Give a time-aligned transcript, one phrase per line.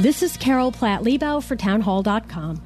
[0.00, 2.60] This is Carol Platt Liebau for Townhall.com.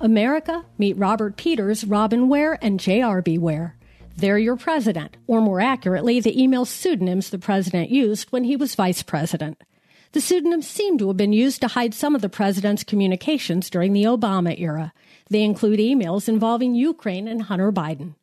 [0.00, 3.38] America, meet Robert Peters, Robin Ware, and J.R.B.
[3.38, 3.76] Ware.
[4.16, 8.74] They're your president, or more accurately, the email pseudonyms the president used when he was
[8.74, 9.62] vice president.
[10.10, 13.92] The pseudonyms seem to have been used to hide some of the president's communications during
[13.92, 14.92] the Obama era.
[15.30, 18.16] They include emails involving Ukraine and Hunter Biden.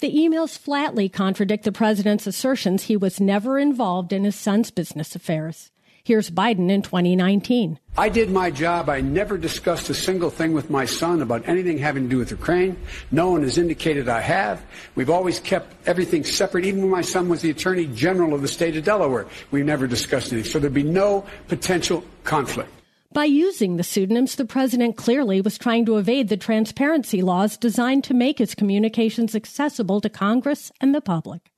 [0.00, 5.14] The emails flatly contradict the president's assertions he was never involved in his son's business
[5.14, 5.70] affairs.
[6.04, 7.78] Here's Biden in 2019.
[7.96, 8.88] I did my job.
[8.88, 12.32] I never discussed a single thing with my son about anything having to do with
[12.32, 12.76] Ukraine.
[13.12, 14.60] No one has indicated I have.
[14.96, 16.64] We've always kept everything separate.
[16.64, 19.86] Even when my son was the Attorney General of the state of Delaware, we never
[19.86, 20.50] discussed anything.
[20.50, 22.70] So there'd be no potential conflict.
[23.12, 28.02] By using the pseudonyms, the president clearly was trying to evade the transparency laws designed
[28.04, 31.51] to make his communications accessible to Congress and the public.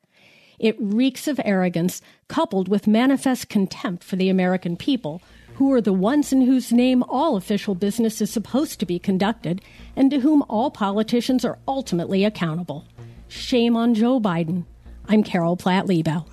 [0.58, 5.22] It reeks of arrogance, coupled with manifest contempt for the American people,
[5.54, 9.60] who are the ones in whose name all official business is supposed to be conducted
[9.94, 12.84] and to whom all politicians are ultimately accountable.
[13.28, 14.64] Shame on Joe Biden.
[15.08, 16.26] I'm Carol Platt Liebau.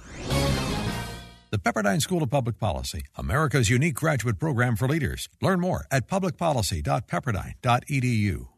[1.51, 5.27] The Pepperdine School of Public Policy, America's unique graduate program for leaders.
[5.41, 8.50] Learn more at publicpolicy.pepperdine.edu.